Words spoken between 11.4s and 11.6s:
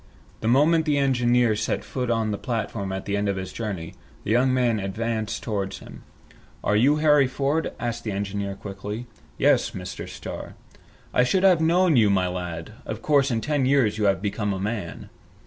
not